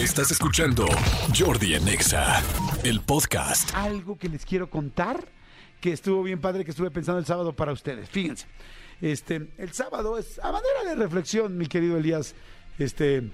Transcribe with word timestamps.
Estás 0.00 0.30
escuchando 0.30 0.86
Jordi 1.36 1.74
en 1.74 1.86
Exa, 1.88 2.42
el 2.84 3.00
podcast. 3.00 3.70
algo 3.74 4.16
que 4.16 4.28
les 4.28 4.44
quiero 4.46 4.70
contar 4.70 5.28
que 5.80 5.92
estuvo 5.92 6.22
bien 6.22 6.40
padre 6.40 6.64
que 6.64 6.70
estuve 6.70 6.90
pensando 6.90 7.18
el 7.18 7.26
sábado 7.26 7.54
para 7.54 7.72
ustedes. 7.72 8.08
Fíjense, 8.08 8.46
este, 9.00 9.50
el 9.58 9.72
sábado 9.72 10.18
es 10.18 10.38
a 10.38 10.52
manera 10.52 10.84
de 10.88 10.94
reflexión, 10.94 11.56
mi 11.56 11.66
querido 11.66 11.96
Elías. 11.98 12.34
Este, 12.78 13.30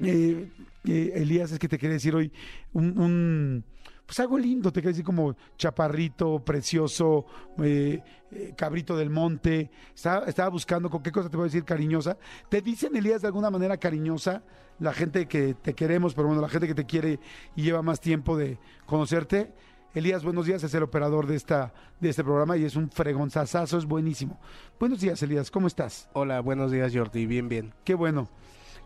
eh, 0.00 0.48
eh, 0.86 1.12
Elías, 1.14 1.52
es 1.52 1.58
que 1.58 1.68
te 1.68 1.78
quería 1.78 1.94
decir 1.94 2.14
hoy 2.14 2.30
un- 2.72 3.64
pues 4.06 4.20
algo 4.20 4.38
lindo, 4.38 4.70
te 4.70 4.80
quería 4.80 4.90
decir 4.90 5.04
como 5.04 5.34
chaparrito, 5.56 6.44
precioso, 6.44 7.24
eh, 7.62 8.02
eh, 8.30 8.54
cabrito 8.56 8.96
del 8.96 9.10
monte. 9.10 9.70
Estaba, 9.94 10.26
estaba 10.26 10.48
buscando 10.50 10.90
con 10.90 11.02
qué 11.02 11.10
cosa 11.10 11.30
te 11.30 11.36
voy 11.36 11.44
a 11.44 11.46
decir 11.46 11.64
cariñosa. 11.64 12.18
¿Te 12.48 12.60
dicen, 12.60 12.94
Elías, 12.96 13.22
de 13.22 13.28
alguna 13.28 13.50
manera 13.50 13.76
cariñosa? 13.76 14.42
La 14.78 14.92
gente 14.92 15.26
que 15.26 15.54
te 15.54 15.74
queremos, 15.74 16.14
pero 16.14 16.26
bueno, 16.28 16.42
la 16.42 16.48
gente 16.48 16.66
que 16.66 16.74
te 16.74 16.84
quiere 16.84 17.20
y 17.56 17.62
lleva 17.62 17.80
más 17.82 18.00
tiempo 18.00 18.36
de 18.36 18.58
conocerte. 18.86 19.52
Elías, 19.94 20.24
buenos 20.24 20.46
días, 20.46 20.62
es 20.64 20.74
el 20.74 20.82
operador 20.82 21.28
de, 21.28 21.36
esta, 21.36 21.72
de 22.00 22.08
este 22.08 22.24
programa 22.24 22.56
y 22.56 22.64
es 22.64 22.74
un 22.74 22.90
fregonzazazo, 22.90 23.78
es 23.78 23.84
buenísimo. 23.84 24.40
Buenos 24.80 25.00
días, 25.00 25.22
Elías, 25.22 25.52
¿cómo 25.52 25.68
estás? 25.68 26.08
Hola, 26.14 26.40
buenos 26.40 26.72
días 26.72 26.92
Jordi, 26.92 27.26
bien, 27.26 27.48
bien. 27.48 27.72
Qué 27.84 27.94
bueno. 27.94 28.28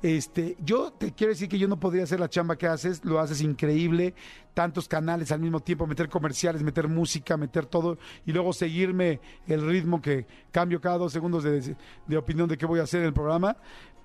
Este, 0.02 0.57
yo 0.65 0.93
te 0.93 1.12
quiero 1.12 1.33
decir 1.33 1.48
que 1.48 1.59
yo 1.59 1.66
no 1.66 1.80
podría 1.80 2.05
hacer 2.05 2.20
la 2.20 2.29
chamba 2.29 2.56
que 2.56 2.66
haces, 2.69 3.05
lo 3.05 3.19
haces 3.19 3.41
increíble, 3.41 4.15
tantos 4.55 4.87
canales 4.87 5.33
al 5.33 5.41
mismo 5.41 5.59
tiempo, 5.61 5.87
meter 5.89 6.09
comerciales, 6.09 6.62
meter 6.62 6.87
música, 6.87 7.37
meter 7.37 7.66
todo 7.66 7.98
y 8.25 8.33
luego 8.33 8.53
seguirme 8.53 9.20
el 9.48 9.66
ritmo 9.66 10.01
que 10.01 10.27
cambio 10.53 10.80
cada 10.80 10.98
dos 10.98 11.12
segundos 11.12 11.42
de, 11.42 11.75
de 12.06 12.16
opinión 12.16 12.48
de 12.48 12.56
qué 12.56 12.65
voy 12.66 12.79
a 12.79 12.84
hacer 12.84 13.01
en 13.01 13.06
el 13.06 13.12
programa. 13.12 13.56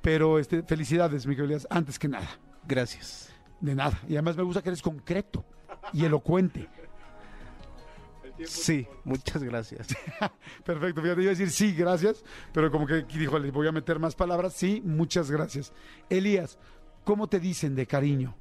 Pero 0.01 0.39
este, 0.39 0.63
felicidades, 0.63 1.25
Miguel 1.27 1.45
Elías, 1.45 1.67
antes 1.69 1.97
que 1.99 2.07
nada, 2.07 2.27
Gracias. 2.67 3.31
de 3.61 3.75
nada. 3.75 3.99
Y 4.09 4.13
además 4.13 4.35
me 4.35 4.43
gusta 4.43 4.61
que 4.61 4.69
eres 4.69 4.81
concreto 4.81 5.45
y 5.93 6.03
elocuente. 6.05 6.67
Sí, 8.45 8.87
muchas 9.03 9.43
gracias. 9.43 9.87
Perfecto, 10.65 11.01
fíjate, 11.01 11.21
iba 11.21 11.29
a 11.31 11.35
decir 11.35 11.49
sí, 11.51 11.73
gracias, 11.73 12.23
pero 12.51 12.71
como 12.71 12.85
que 12.87 13.03
dijo, 13.03 13.37
le 13.39 13.51
voy 13.51 13.67
a 13.67 13.71
meter 13.71 13.99
más 13.99 14.15
palabras, 14.15 14.53
sí, 14.53 14.81
muchas 14.83 15.29
gracias. 15.29 15.71
Elías, 16.09 16.57
¿cómo 17.03 17.27
te 17.27 17.39
dicen 17.39 17.75
de 17.75 17.85
cariño? 17.85 18.35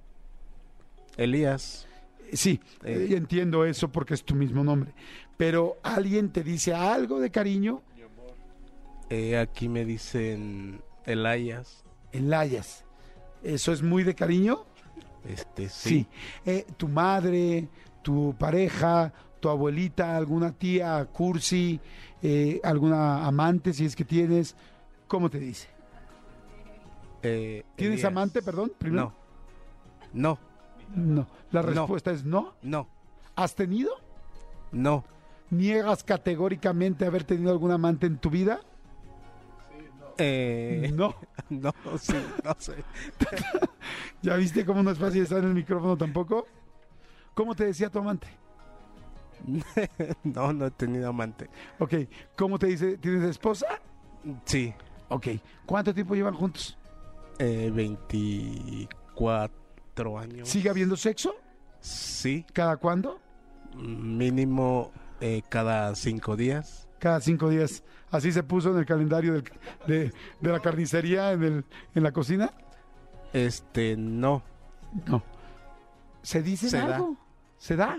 Elías, 1.16 1.86
Sí, 2.32 2.58
Eh. 2.82 3.08
eh, 3.10 3.16
entiendo 3.16 3.66
eso 3.66 3.92
porque 3.92 4.14
es 4.14 4.24
tu 4.24 4.34
mismo 4.34 4.64
nombre, 4.64 4.94
pero 5.36 5.76
¿alguien 5.82 6.30
te 6.32 6.42
dice 6.42 6.72
algo 6.74 7.20
de 7.20 7.30
cariño? 7.30 7.82
eh, 9.10 9.36
aquí 9.36 9.68
me 9.68 9.84
dicen 9.84 10.80
Elayas. 11.04 11.84
Elayas, 12.12 12.86
¿eso 13.42 13.72
es 13.72 13.82
muy 13.82 14.04
de 14.04 14.14
cariño? 14.14 14.64
Este, 15.28 15.68
Sí. 15.68 15.88
sí. 15.90 16.06
Eh, 16.46 16.64
¿Tu 16.78 16.88
madre, 16.88 17.68
tu 18.00 18.34
pareja, 18.38 19.12
tu 19.42 19.48
abuelita, 19.50 20.16
alguna 20.16 20.52
tía, 20.52 21.04
cursi, 21.12 21.80
eh, 22.22 22.60
alguna 22.62 23.26
amante, 23.26 23.72
si 23.74 23.84
es 23.84 23.96
que 23.96 24.04
tienes, 24.04 24.54
¿cómo 25.08 25.28
te 25.28 25.40
dice? 25.40 25.68
Eh, 27.24 27.64
¿Tienes 27.76 27.98
Elías. 27.98 28.10
amante, 28.12 28.40
perdón? 28.40 28.72
Primero. 28.78 29.12
No, 30.14 30.38
no, 30.94 31.14
No. 31.14 31.26
La 31.50 31.62
No. 31.62 31.68
respuesta 31.68 32.12
es 32.12 32.24
no. 32.24 32.54
no, 32.62 32.86
¿Has 33.36 33.54
tenido? 33.54 33.90
no. 34.70 35.04
¿Niegas 35.50 36.02
categóricamente 36.02 37.04
haber 37.04 37.24
tenido 37.24 37.50
algún 37.50 37.72
amante 37.72 38.06
en 38.06 38.16
tu 38.18 38.30
vida? 38.30 38.60
Eh, 40.18 40.90
No. 40.94 41.14
no, 41.50 41.72
sí, 41.98 42.14
no 42.44 42.54
sé. 42.58 42.76
¿Ya 44.22 44.36
viste 44.36 44.64
cómo 44.64 44.82
no 44.82 44.90
es 44.92 44.98
fácil 44.98 45.22
estar 45.24 45.38
en 45.38 45.46
el 45.46 45.54
micrófono 45.54 45.96
tampoco? 45.96 46.46
¿Cómo 47.34 47.54
te 47.54 47.64
decía 47.66 47.90
tu 47.90 47.98
amante? 47.98 48.28
No, 50.24 50.52
no 50.52 50.66
he 50.66 50.70
tenido 50.70 51.08
amante. 51.08 51.48
Ok. 51.78 51.94
¿Cómo 52.36 52.58
te 52.58 52.66
dice? 52.68 52.96
¿Tienes 52.98 53.22
esposa? 53.28 53.66
Sí, 54.44 54.72
Ok. 55.08 55.26
¿Cuánto 55.66 55.92
tiempo 55.94 56.14
llevan 56.14 56.34
juntos? 56.34 56.78
eh, 57.38 57.70
24 57.74 60.18
años. 60.18 60.48
¿Sigue 60.48 60.70
habiendo 60.70 60.96
sexo? 60.96 61.34
Sí, 61.80 62.44
¿Cada 62.52 62.76
cuándo? 62.76 63.18
mínimo 63.76 64.92
eh, 65.20 65.42
cada 65.48 65.94
cinco 65.94 66.36
días. 66.36 66.88
Cada 66.98 67.20
cinco 67.20 67.48
días. 67.48 67.82
¿Así 68.10 68.32
se 68.32 68.42
puso 68.42 68.70
en 68.70 68.78
el 68.78 68.86
calendario 68.86 69.32
del- 69.32 69.44
de, 69.86 70.12
de 70.40 70.52
la 70.52 70.60
carnicería 70.60 71.32
en, 71.32 71.42
el, 71.42 71.64
en 71.94 72.02
la 72.02 72.12
cocina? 72.12 72.52
Este, 73.32 73.96
no. 73.96 74.42
No. 75.06 75.22
¿Se 76.22 76.42
dice 76.42 76.68
Se 76.70 76.76
da. 76.78 76.96
algo? 76.96 77.16
¿Se 77.58 77.76
da? 77.76 77.98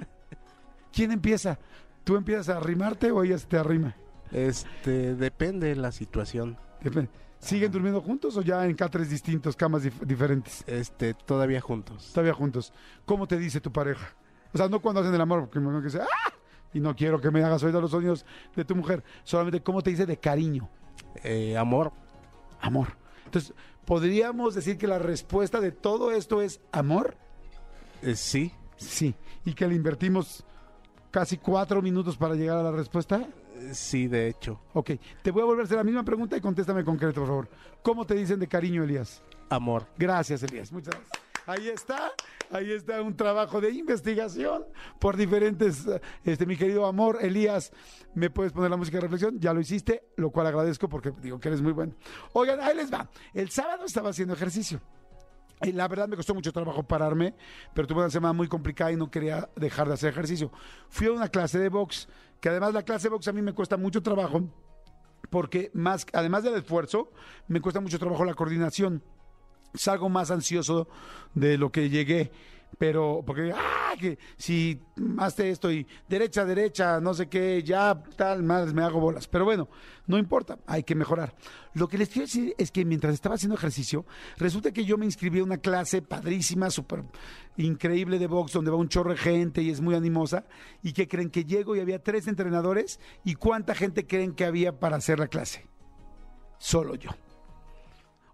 ¿Quién 0.94 1.12
empieza? 1.12 1.58
¿Tú 2.04 2.16
empiezas 2.16 2.50
a 2.50 2.58
arrimarte 2.58 3.12
o 3.12 3.24
ella 3.24 3.38
se 3.38 3.48
te 3.48 3.58
arrima? 3.58 3.96
Este, 4.32 5.16
depende 5.16 5.68
de 5.68 5.76
la 5.76 5.92
situación. 5.92 6.58
Depende. 6.82 7.10
¿Siguen 7.40 7.72
durmiendo 7.72 8.00
juntos 8.02 8.38
o 8.38 8.42
ya 8.42 8.66
en 8.66 8.76
catres 8.76 9.10
distintos, 9.10 9.56
camas 9.56 9.84
dif- 9.84 10.00
diferentes? 10.06 10.64
Este, 10.68 11.14
todavía 11.14 11.60
juntos. 11.62 12.12
Todavía 12.14 12.34
juntos. 12.34 12.72
¿Cómo 13.06 13.28
te 13.28 13.38
dice 13.38 13.60
tu 13.60 13.72
pareja? 13.72 14.08
O 14.54 14.58
sea, 14.58 14.70
no 14.70 14.82
cuando 14.82 15.02
hacen 15.02 15.14
el 15.14 15.20
amor, 15.22 15.42
porque 15.42 15.60
me 15.60 15.78
que 15.80 15.86
dice, 15.86 16.02
¡ah! 16.02 16.34
Y 16.74 16.80
no 16.80 16.96
quiero 16.96 17.20
que 17.20 17.32
me 17.32 17.44
hagas 17.44 17.62
oír 17.64 17.74
los 17.74 17.92
sonidos 17.92 18.26
de 18.56 18.64
tu 18.66 18.76
mujer. 18.76 19.04
Solamente, 19.24 19.62
¿cómo 19.62 19.82
te 19.82 19.90
dice 19.90 20.06
de 20.06 20.18
cariño? 20.18 20.70
Eh, 21.24 21.58
amor, 21.58 21.92
Amor. 22.62 22.90
Entonces, 23.26 23.54
¿podríamos 23.86 24.56
decir 24.56 24.78
que 24.78 24.88
la 24.88 24.98
respuesta 25.00 25.60
de 25.60 25.72
todo 25.74 26.12
esto 26.12 26.42
es 26.42 26.62
amor? 26.72 27.18
eh, 28.02 28.16
sí. 28.16 28.54
Sí. 28.78 29.16
¿Y 29.46 29.54
que 29.54 29.68
le 29.68 29.76
invertimos 29.76 30.46
casi 31.14 31.38
cuatro 31.38 31.80
minutos 31.80 32.18
para 32.18 32.34
llegar 32.34 32.58
a 32.58 32.64
la 32.64 32.72
respuesta? 32.72 33.24
Sí, 33.72 34.08
de 34.08 34.28
hecho. 34.28 34.60
Ok. 34.74 34.92
Te 35.22 35.30
voy 35.30 35.44
a 35.44 35.46
volver 35.46 35.62
a 35.62 35.66
hacer 35.66 35.78
la 35.78 35.84
misma 35.84 36.04
pregunta 36.04 36.36
y 36.36 36.42
contéstame 36.42 36.84
concreto, 36.84 37.22
por 37.22 37.28
favor. 37.28 37.50
¿Cómo 37.84 38.04
te 38.04 38.16
dicen 38.16 38.40
de 38.40 38.48
cariño, 38.48 38.84
Elías? 38.84 39.22
Amor. 39.48 39.86
Gracias, 39.96 40.42
Elías. 40.42 40.72
Muchas 40.72 40.96
gracias. 40.96 41.24
Ahí 41.46 41.68
está, 41.68 42.12
ahí 42.52 42.72
está 42.72 43.02
un 43.02 43.16
trabajo 43.16 43.62
de 43.62 43.70
investigación 43.70 44.64
por 44.98 45.16
diferentes, 45.18 45.86
este, 46.24 46.46
mi 46.46 46.56
querido 46.56 46.86
amor, 46.86 47.18
Elías, 47.22 47.74
¿me 48.16 48.30
puedes 48.30 48.54
poner 48.54 48.72
la 48.72 48.78
música 48.78 48.98
de 48.98 49.02
reflexión? 49.02 49.40
Ya 49.42 49.54
lo 49.54 49.60
hiciste, 49.60 50.06
lo 50.16 50.32
cual 50.32 50.48
agradezco 50.48 50.88
porque 50.88 51.12
digo 51.22 51.42
que 51.42 51.50
eres 51.50 51.62
muy 51.62 51.74
bueno. 51.74 51.94
Oigan, 52.32 52.62
ahí 52.62 52.78
les 52.78 52.92
va. 52.92 53.10
El 53.34 53.50
sábado 53.50 53.84
estaba 53.84 54.12
haciendo 54.12 54.34
ejercicio. 54.36 54.80
La 55.62 55.88
verdad 55.88 56.08
me 56.08 56.16
costó 56.16 56.34
mucho 56.34 56.52
trabajo 56.52 56.84
pararme, 56.84 57.34
pero 57.74 57.88
tuve 57.88 58.00
una 58.00 58.10
semana 58.10 58.34
muy 58.34 58.48
complicada 58.48 58.92
y 58.92 58.98
no 58.98 59.10
quería 59.10 59.50
dejar 59.56 59.88
de 59.88 59.94
hacer 59.94 60.10
ejercicio. 60.10 60.52
Fui 60.90 61.08
a 61.08 61.12
una 61.12 61.30
clase 61.30 61.58
de 61.58 61.70
box, 61.70 62.08
que 62.42 62.50
además 62.50 62.74
la 62.74 62.84
clase 62.84 63.08
de 63.08 63.14
box 63.14 63.28
a 63.28 63.34
mí 63.34 63.42
me 63.42 63.54
cuesta 63.54 63.78
mucho 63.78 64.02
trabajo, 64.02 64.44
porque 65.30 65.72
más, 65.74 66.06
además 66.12 66.44
del 66.44 66.56
esfuerzo, 66.56 67.12
me 67.48 67.62
cuesta 67.62 67.80
mucho 67.80 67.98
trabajo 67.98 68.26
la 68.26 68.34
coordinación 68.34 69.04
salgo 69.74 70.10
más 70.10 70.32
ansioso 70.32 70.88
de 71.34 71.58
lo 71.58 71.72
que 71.72 71.90
llegué. 71.90 72.32
Pero, 72.78 73.24
porque, 73.26 73.54
ah, 73.56 73.83
que 73.96 74.18
si 74.38 74.82
hazte 75.18 75.50
esto 75.50 75.72
y 75.72 75.88
derecha, 76.08 76.46
derecha, 76.46 77.00
no 77.00 77.14
sé 77.14 77.28
qué, 77.28 77.64
ya 77.64 78.02
tal, 78.16 78.44
más 78.44 78.74
me 78.74 78.84
hago 78.84 79.00
bolas. 79.00 79.28
Pero 79.28 79.46
bueno, 79.46 79.70
no 80.08 80.18
importa, 80.18 80.60
hay 80.68 80.84
que 80.84 80.96
mejorar. 80.96 81.36
Lo 81.74 81.88
que 81.88 81.98
les 81.98 82.10
quiero 82.10 82.26
decir 82.26 82.54
es 82.58 82.72
que 82.72 82.86
mientras 82.86 83.14
estaba 83.14 83.36
haciendo 83.36 83.56
ejercicio, 83.56 84.06
resulta 84.38 84.72
que 84.72 84.86
yo 84.86 84.98
me 84.98 85.06
inscribí 85.06 85.40
a 85.40 85.44
una 85.44 85.58
clase 85.58 86.02
padrísima, 86.02 86.70
súper 86.70 87.04
increíble 87.58 88.20
de 88.20 88.28
box, 88.28 88.54
donde 88.54 88.72
va 88.72 88.78
un 88.78 88.90
chorro 88.90 89.12
de 89.12 89.18
gente 89.18 89.62
y 89.62 89.70
es 89.70 89.82
muy 89.82 89.96
animosa. 89.96 90.46
Y 90.82 90.94
que 90.94 91.08
creen 91.08 91.30
que 91.30 91.46
llego 91.46 91.76
y 91.76 91.80
había 91.80 92.04
tres 92.04 92.28
entrenadores. 92.28 93.00
¿Y 93.24 93.36
cuánta 93.36 93.76
gente 93.76 94.06
creen 94.06 94.34
que 94.34 94.46
había 94.46 94.80
para 94.80 94.98
hacer 94.98 95.20
la 95.20 95.28
clase? 95.28 95.68
Solo 96.60 96.96
yo. 96.96 97.10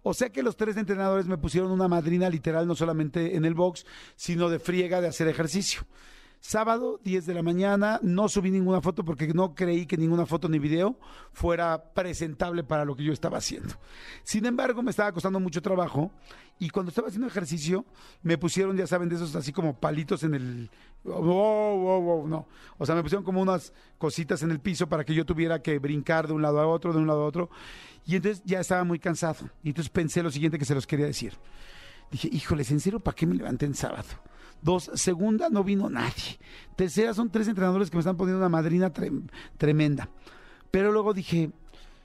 O 0.02 0.14
sea 0.14 0.30
que 0.30 0.44
los 0.44 0.56
tres 0.56 0.78
entrenadores 0.78 1.28
me 1.28 1.38
pusieron 1.38 1.72
una 1.72 1.88
madrina 1.88 2.30
literal, 2.30 2.68
no 2.68 2.76
solamente 2.76 3.36
en 3.36 3.46
el 3.46 3.54
box, 3.54 3.86
sino 4.16 4.50
de 4.50 4.60
friega 4.60 5.02
de 5.02 5.08
hacer 5.08 5.28
ejercicio. 5.28 5.82
Sábado, 6.42 7.02
10 7.04 7.26
de 7.26 7.34
la 7.34 7.44
mañana, 7.44 8.00
no 8.02 8.30
subí 8.30 8.50
ninguna 8.50 8.80
foto 8.80 9.04
porque 9.04 9.28
no 9.28 9.54
creí 9.54 9.86
que 9.86 9.98
ninguna 9.98 10.26
foto 10.26 10.48
ni 10.48 10.58
video 10.58 10.98
fuera 11.34 11.92
presentable 11.94 12.64
para 12.64 12.86
lo 12.86 12.96
que 12.96 13.04
yo 13.04 13.12
estaba 13.12 13.40
haciendo. 13.40 13.76
Sin 14.24 14.46
embargo, 14.46 14.82
me 14.82 14.92
estaba 14.92 15.12
costando 15.12 15.42
mucho 15.42 15.62
trabajo 15.62 16.12
y 16.58 16.70
cuando 16.70 16.90
estaba 16.90 17.10
haciendo 17.10 17.28
ejercicio 17.28 17.86
me 18.24 18.38
pusieron, 18.38 18.78
ya 18.78 18.88
saben, 18.88 19.10
de 19.10 19.16
esos 19.16 19.36
así 19.36 19.52
como 19.52 19.78
palitos 19.78 20.24
en 20.24 20.34
el... 20.34 20.70
Wow, 21.04 21.24
wow, 21.24 22.02
wow, 22.02 22.28
no. 22.28 22.48
O 22.78 22.86
sea, 22.86 22.96
me 22.96 23.04
pusieron 23.04 23.24
como 23.24 23.42
unas 23.42 23.74
cositas 23.98 24.42
en 24.42 24.52
el 24.52 24.60
piso 24.62 24.88
para 24.88 25.04
que 25.04 25.14
yo 25.14 25.26
tuviera 25.26 25.62
que 25.62 25.78
brincar 25.78 26.28
de 26.28 26.34
un 26.34 26.42
lado 26.42 26.60
a 26.62 26.68
otro, 26.68 26.94
de 26.94 27.00
un 27.00 27.08
lado 27.08 27.24
a 27.24 27.26
otro. 27.26 27.50
Y 28.06 28.16
entonces 28.16 28.42
ya 28.46 28.62
estaba 28.62 28.86
muy 28.86 29.00
cansado. 29.00 29.50
Y 29.62 29.70
entonces 29.70 29.90
pensé 29.90 30.24
lo 30.24 30.32
siguiente 30.32 30.58
que 30.58 30.66
se 30.66 30.76
los 30.76 30.88
quería 30.88 31.06
decir. 31.06 31.34
Dije, 32.12 32.30
híjoles, 32.32 32.72
¿en 32.72 32.80
serio 32.80 33.00
para 33.00 33.16
qué 33.16 33.26
me 33.28 33.36
levanté 33.36 33.66
en 33.66 33.76
sábado? 33.76 34.08
Dos, 34.62 34.92
segunda, 34.96 35.50
no 35.50 35.64
vino 35.64 35.90
nadie. 35.90 36.38
Tercera, 36.76 37.14
son 37.14 37.30
tres 37.30 37.48
entrenadores 37.48 37.90
que 37.90 37.96
me 37.98 38.02
están 38.02 38.18
poniendo 38.18 38.40
una 38.40 38.50
madrina 38.50 38.92
trem- 38.92 39.30
tremenda. 39.58 40.10
Pero 40.72 40.92
luego 40.92 41.14
dije, 41.14 41.52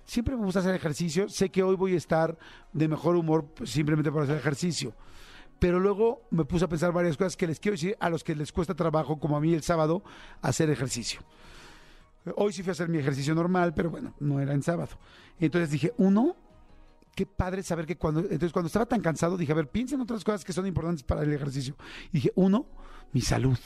siempre 0.05 0.37
me 0.37 0.45
gusta 0.45 0.61
hacer 0.61 0.75
ejercicio. 0.75 1.29
Sé 1.29 1.49
que 1.51 1.63
hoy 1.63 1.75
voy 1.77 1.95
a 1.95 1.97
estar 1.97 2.39
de 2.73 2.87
mejor 2.89 3.17
humor 3.17 3.47
simplemente 3.65 4.13
por 4.13 4.23
hacer 4.23 4.37
ejercicio. 4.37 4.95
Pero 5.59 5.81
luego 5.81 6.23
me 6.31 6.45
puse 6.45 6.65
a 6.65 6.69
pensar 6.69 6.93
varias 6.93 7.17
cosas 7.17 7.37
que 7.37 7.47
les 7.47 7.59
quiero 7.59 7.75
decir 7.75 7.97
a 7.99 8.11
los 8.11 8.23
que 8.23 8.35
les 8.35 8.53
cuesta 8.53 8.75
trabajo, 8.75 9.19
como 9.19 9.37
a 9.37 9.41
mí 9.41 9.55
el 9.55 9.63
sábado, 9.63 10.05
hacer 10.43 10.69
ejercicio. 10.71 11.21
Hoy 12.37 12.53
sí 12.53 12.63
fui 12.63 12.71
a 12.71 12.73
hacer 12.73 12.89
mi 12.89 12.99
ejercicio 12.99 13.35
normal, 13.35 13.75
pero 13.75 13.91
bueno, 13.91 14.15
no 14.21 14.41
era 14.41 14.55
en 14.55 14.63
sábado. 14.63 14.97
Entonces 15.39 15.71
dije, 15.71 15.93
uno, 15.97 16.37
qué 17.15 17.27
padre 17.27 17.63
saber 17.63 17.87
que 17.87 17.97
cuando, 17.97 18.21
entonces 18.21 18.53
cuando 18.53 18.67
estaba 18.67 18.87
tan 18.87 19.01
cansado, 19.01 19.37
dije, 19.37 19.53
a 19.53 19.55
ver, 19.55 19.69
piensa 19.69 19.95
en 19.95 20.01
otras 20.01 20.25
cosas 20.25 20.45
que 20.45 20.53
son 20.53 20.67
importantes 20.67 21.03
para 21.03 21.23
el 21.23 21.33
ejercicio. 21.33 21.77
Y 22.09 22.19
dije, 22.19 22.33
uno, 22.35 22.67
mi 23.13 23.21
salud. 23.21 23.59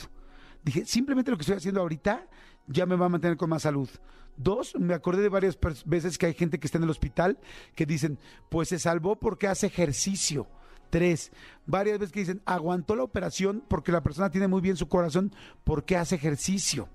Dije, 0.62 0.84
simplemente 0.84 1.30
lo 1.30 1.36
que 1.36 1.42
estoy 1.42 1.56
haciendo 1.56 1.80
ahorita 1.80 2.26
ya 2.66 2.86
me 2.86 2.96
va 2.96 3.06
a 3.06 3.08
mantener 3.08 3.36
con 3.36 3.50
más 3.50 3.62
salud. 3.62 3.88
Dos, 4.36 4.74
me 4.78 4.94
acordé 4.94 5.22
de 5.22 5.28
varias 5.28 5.58
veces 5.84 6.16
que 6.16 6.26
hay 6.26 6.34
gente 6.34 6.60
que 6.60 6.66
está 6.66 6.78
en 6.78 6.84
el 6.84 6.90
hospital 6.90 7.38
que 7.74 7.86
dicen, 7.86 8.18
pues 8.48 8.68
se 8.68 8.78
salvó 8.78 9.16
porque 9.16 9.48
hace 9.48 9.66
ejercicio. 9.66 10.46
Tres, 10.90 11.32
varias 11.66 11.98
veces 11.98 12.12
que 12.12 12.20
dicen, 12.20 12.40
aguantó 12.46 12.96
la 12.96 13.02
operación 13.02 13.64
porque 13.68 13.92
la 13.92 14.02
persona 14.02 14.30
tiene 14.30 14.48
muy 14.48 14.60
bien 14.60 14.76
su 14.76 14.88
corazón 14.88 15.34
porque 15.64 15.96
hace 15.96 16.14
ejercicio. 16.14 16.88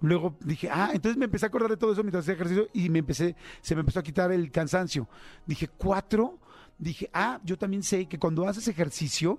Luego 0.00 0.36
dije, 0.40 0.68
ah, 0.70 0.90
entonces 0.92 1.16
me 1.18 1.26
empecé 1.26 1.46
a 1.46 1.48
acordar 1.48 1.70
de 1.70 1.76
todo 1.76 1.92
eso 1.92 2.02
mientras 2.02 2.24
hacía 2.24 2.34
ejercicio 2.34 2.68
y 2.72 2.88
me 2.88 3.00
empecé, 3.00 3.36
se 3.60 3.74
me 3.74 3.80
empezó 3.80 4.00
a 4.00 4.02
quitar 4.02 4.32
el 4.32 4.50
cansancio. 4.50 5.08
Dije, 5.46 5.68
cuatro, 5.68 6.38
dije, 6.78 7.10
ah, 7.12 7.40
yo 7.44 7.58
también 7.58 7.82
sé 7.82 8.06
que 8.06 8.18
cuando 8.18 8.46
haces 8.46 8.68
ejercicio, 8.68 9.38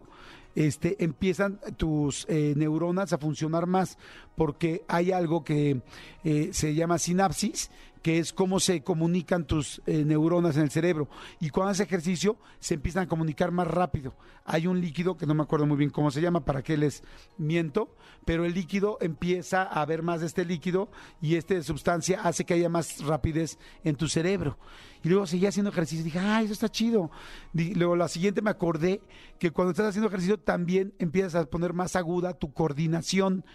este, 0.55 1.01
empiezan 1.03 1.59
tus 1.77 2.25
eh, 2.27 2.53
neuronas 2.57 3.13
a 3.13 3.17
funcionar 3.17 3.67
más, 3.67 3.97
porque 4.35 4.83
hay 4.87 5.11
algo 5.11 5.43
que 5.43 5.81
eh, 6.23 6.49
se 6.51 6.73
llama 6.73 6.97
sinapsis, 6.97 7.69
que 8.01 8.19
es 8.19 8.31
cómo 8.33 8.59
se 8.59 8.81
comunican 8.81 9.45
tus 9.45 9.81
eh, 9.85 10.05
neuronas 10.05 10.55
en 10.55 10.63
el 10.63 10.69
cerebro. 10.71 11.09
Y 11.39 11.49
cuando 11.49 11.71
haces 11.71 11.85
ejercicio, 11.85 12.37
se 12.59 12.75
empiezan 12.75 13.03
a 13.03 13.07
comunicar 13.07 13.51
más 13.51 13.67
rápido. 13.67 14.13
Hay 14.45 14.67
un 14.67 14.79
líquido, 14.79 15.17
que 15.17 15.25
no 15.25 15.33
me 15.33 15.43
acuerdo 15.43 15.65
muy 15.65 15.77
bien 15.77 15.89
cómo 15.89 16.09
se 16.09 16.21
llama, 16.21 16.45
para 16.45 16.61
qué 16.63 16.77
les 16.77 17.03
miento, 17.37 17.93
pero 18.25 18.45
el 18.45 18.53
líquido 18.53 18.97
empieza 19.01 19.63
a 19.63 19.81
haber 19.81 20.01
más 20.01 20.21
de 20.21 20.27
este 20.27 20.45
líquido 20.45 20.89
y 21.21 21.35
esta 21.35 21.61
sustancia 21.61 22.21
hace 22.23 22.45
que 22.45 22.53
haya 22.53 22.69
más 22.69 23.03
rapidez 23.03 23.57
en 23.83 23.95
tu 23.95 24.07
cerebro. 24.07 24.57
Y 25.03 25.09
luego 25.09 25.27
seguía 25.27 25.49
haciendo 25.49 25.71
ejercicio 25.71 26.01
y 26.01 26.05
dije, 26.05 26.19
ah, 26.19 26.41
eso 26.41 26.53
está 26.53 26.69
chido. 26.69 27.09
Di- 27.53 27.73
Luego 27.73 27.95
la 27.95 28.07
siguiente 28.07 28.41
me 28.41 28.49
acordé 28.49 29.01
que 29.39 29.51
cuando 29.51 29.71
estás 29.71 29.87
haciendo 29.87 30.07
ejercicio 30.07 30.37
también 30.39 30.93
empiezas 30.99 31.35
a 31.35 31.45
poner 31.45 31.73
más 31.73 31.95
aguda 31.95 32.33
tu 32.33 32.51
coordinación. 32.53 33.45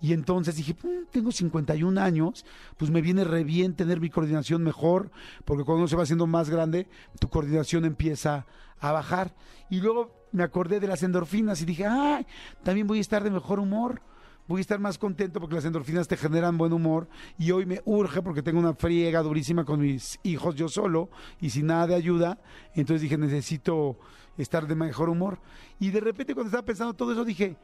Y 0.00 0.12
entonces 0.12 0.56
dije, 0.56 0.74
"Mm, 0.74 1.10
tengo 1.10 1.32
51 1.32 1.98
años, 1.98 2.44
pues 2.76 2.90
me 2.90 3.00
viene 3.00 3.24
re 3.24 3.44
bien 3.44 3.74
tener 3.74 4.00
mi 4.00 4.10
coordinación 4.10 4.62
mejor, 4.62 5.10
porque 5.44 5.64
cuando 5.64 5.80
uno 5.80 5.88
se 5.88 5.96
va 5.96 6.04
haciendo 6.04 6.26
más 6.26 6.50
grande, 6.50 6.88
tu 7.18 7.28
coordinación 7.28 7.84
empieza 7.84 8.46
a 8.80 8.92
bajar. 8.92 9.34
Y 9.70 9.80
luego 9.80 10.14
me 10.32 10.42
acordé 10.42 10.80
de 10.80 10.86
las 10.86 11.02
endorfinas 11.02 11.60
y 11.62 11.64
dije, 11.64 11.86
ay, 11.86 12.26
también 12.62 12.86
voy 12.86 12.98
a 12.98 13.00
estar 13.00 13.22
de 13.24 13.30
mejor 13.30 13.60
humor. 13.60 14.02
Voy 14.46 14.58
a 14.58 14.62
estar 14.62 14.78
más 14.78 14.96
contento 14.96 15.40
porque 15.40 15.56
las 15.56 15.64
endorfinas 15.66 16.08
te 16.08 16.16
generan 16.16 16.56
buen 16.56 16.72
humor 16.72 17.06
y 17.38 17.50
hoy 17.50 17.66
me 17.66 17.82
urge 17.84 18.22
porque 18.22 18.42
tengo 18.42 18.58
una 18.58 18.72
friega 18.72 19.22
durísima 19.22 19.66
con 19.66 19.78
mis 19.78 20.18
hijos 20.22 20.54
yo 20.54 20.68
solo 20.68 21.10
y 21.38 21.50
sin 21.50 21.66
nada 21.66 21.88
de 21.88 21.94
ayuda. 21.94 22.40
Entonces 22.74 23.02
dije, 23.02 23.18
necesito 23.18 23.98
estar 24.38 24.66
de 24.66 24.74
mejor 24.74 25.10
humor. 25.10 25.38
Y 25.78 25.90
de 25.90 26.00
repente 26.00 26.32
cuando 26.32 26.48
estaba 26.48 26.64
pensando 26.64 26.94
todo 26.94 27.12
eso 27.12 27.26
dije, 27.26 27.58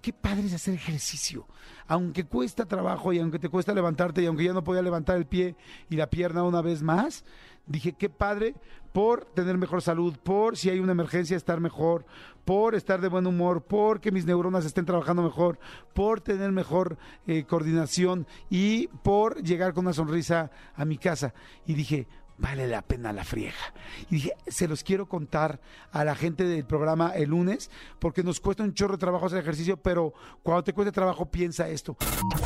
qué 0.00 0.12
padre 0.12 0.46
es 0.46 0.54
hacer 0.54 0.74
ejercicio. 0.74 1.46
Aunque 1.86 2.24
cuesta 2.24 2.66
trabajo 2.66 3.12
y 3.12 3.18
aunque 3.18 3.38
te 3.38 3.48
cuesta 3.48 3.74
levantarte 3.74 4.22
y 4.22 4.26
aunque 4.26 4.44
ya 4.44 4.52
no 4.52 4.64
podía 4.64 4.82
levantar 4.82 5.16
el 5.16 5.26
pie 5.26 5.56
y 5.88 5.96
la 5.96 6.08
pierna 6.08 6.42
una 6.42 6.62
vez 6.62 6.82
más, 6.82 7.24
dije, 7.66 7.92
qué 7.92 8.08
padre 8.08 8.54
por 8.92 9.26
tener 9.26 9.58
mejor 9.58 9.82
salud, 9.82 10.16
por 10.22 10.56
si 10.56 10.70
hay 10.70 10.80
una 10.80 10.92
emergencia 10.92 11.36
estar 11.36 11.60
mejor, 11.60 12.04
por 12.44 12.74
estar 12.74 13.00
de 13.00 13.08
buen 13.08 13.26
humor, 13.26 13.62
por 13.62 14.00
que 14.00 14.10
mis 14.10 14.24
neuronas 14.24 14.64
estén 14.64 14.86
trabajando 14.86 15.22
mejor, 15.22 15.58
por 15.94 16.20
tener 16.20 16.50
mejor 16.50 16.96
eh, 17.26 17.44
coordinación 17.44 18.26
y 18.50 18.88
por 19.02 19.42
llegar 19.42 19.74
con 19.74 19.84
una 19.84 19.92
sonrisa 19.92 20.50
a 20.74 20.84
mi 20.84 20.96
casa. 20.96 21.34
Y 21.66 21.74
dije, 21.74 22.08
vale 22.38 22.66
la 22.66 22.82
pena 22.82 23.12
la 23.12 23.24
friega. 23.24 23.74
Y 24.10 24.16
dije, 24.16 24.32
se 24.46 24.68
los 24.68 24.82
quiero 24.82 25.08
contar 25.08 25.60
a 25.92 26.04
la 26.04 26.14
gente 26.14 26.44
del 26.44 26.64
programa 26.64 27.10
el 27.14 27.30
lunes, 27.30 27.70
porque 27.98 28.22
nos 28.22 28.40
cuesta 28.40 28.62
un 28.62 28.74
chorro 28.74 28.94
de 28.94 28.98
trabajo 28.98 29.26
hacer 29.26 29.38
ejercicio, 29.38 29.76
pero 29.76 30.14
cuando 30.42 30.64
te 30.64 30.72
cueste 30.72 30.92
trabajo, 30.92 31.30
piensa 31.30 31.68
esto. 31.68 31.96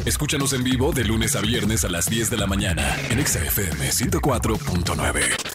Escúchanos 0.05 0.53
en 0.53 0.65
vivo 0.65 0.93
de 0.93 1.05
lunes 1.05 1.37
a 1.37 1.41
viernes 1.41 1.85
a 1.85 1.89
las 1.89 2.09
10 2.09 2.31
de 2.31 2.37
la 2.37 2.47
mañana 2.47 2.97
en 3.11 3.19
Exa 3.19 3.45
FM 3.45 3.91
104.9. 3.91 5.52